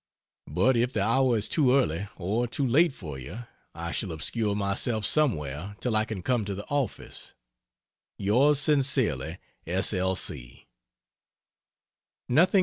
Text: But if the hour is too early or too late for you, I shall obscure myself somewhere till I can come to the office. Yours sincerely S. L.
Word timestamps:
But 0.47 0.75
if 0.75 0.93
the 0.93 1.03
hour 1.03 1.37
is 1.37 1.47
too 1.47 1.75
early 1.75 2.07
or 2.17 2.47
too 2.47 2.65
late 2.65 2.91
for 2.91 3.19
you, 3.19 3.41
I 3.75 3.91
shall 3.91 4.11
obscure 4.11 4.55
myself 4.55 5.05
somewhere 5.05 5.75
till 5.79 5.95
I 5.95 6.05
can 6.05 6.23
come 6.23 6.43
to 6.45 6.55
the 6.55 6.65
office. 6.71 7.35
Yours 8.17 8.57
sincerely 8.57 9.37
S. 9.67 9.93
L. 9.93 10.17